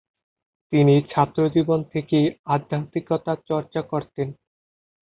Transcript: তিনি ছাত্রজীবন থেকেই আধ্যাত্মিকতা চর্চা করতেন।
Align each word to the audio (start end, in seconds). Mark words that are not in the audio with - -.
তিনি 0.73 0.95
ছাত্রজীবন 1.09 1.79
থেকেই 1.93 2.25
আধ্যাত্মিকতা 2.45 3.33
চর্চা 3.49 3.81
করতেন। 3.91 4.27